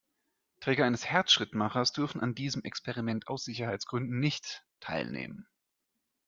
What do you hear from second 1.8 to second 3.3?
dürfen an diesem Experiment